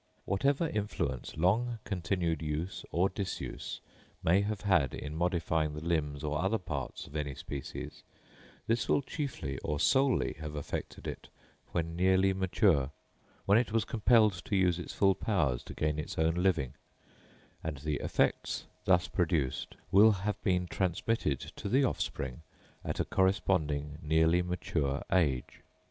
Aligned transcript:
Whatever 0.25 0.67
influence 0.67 1.37
long 1.37 1.77
continued 1.83 2.41
use 2.41 2.83
or 2.89 3.07
disuse 3.07 3.81
may 4.23 4.41
have 4.41 4.61
had 4.61 4.95
in 4.95 5.15
modifying 5.15 5.75
the 5.75 5.85
limbs 5.85 6.23
or 6.23 6.41
other 6.41 6.57
parts 6.57 7.05
of 7.05 7.15
any 7.15 7.35
species, 7.35 8.01
this 8.65 8.89
will 8.89 9.03
chiefly 9.03 9.59
or 9.59 9.79
solely 9.79 10.33
have 10.39 10.55
affected 10.55 11.05
it 11.05 11.29
when 11.71 11.95
nearly 11.95 12.33
mature, 12.33 12.89
when 13.45 13.59
it 13.59 13.71
was 13.71 13.85
compelled 13.85 14.33
to 14.45 14.55
use 14.55 14.79
its 14.79 14.91
full 14.95 15.13
powers 15.13 15.61
to 15.65 15.75
gain 15.75 15.99
its 15.99 16.17
own 16.17 16.33
living; 16.33 16.73
and 17.63 17.77
the 17.77 17.97
effects 17.97 18.65
thus 18.85 19.07
produced 19.07 19.75
will 19.91 20.11
have 20.13 20.41
been 20.41 20.65
transmitted 20.65 21.39
to 21.57 21.69
the 21.69 21.83
offspring 21.83 22.41
at 22.83 22.99
a 22.99 23.05
corresponding 23.05 23.99
nearly 24.01 24.41
mature 24.41 25.03
age. 25.11 25.61